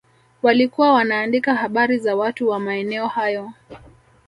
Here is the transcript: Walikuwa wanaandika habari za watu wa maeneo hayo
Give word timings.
Walikuwa 0.41 0.93
wanaandika 0.93 1.55
habari 1.55 1.97
za 1.97 2.15
watu 2.15 2.49
wa 2.49 2.59
maeneo 2.59 3.07
hayo 3.07 3.51